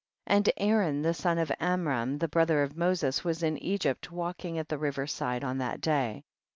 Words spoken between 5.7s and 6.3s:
day.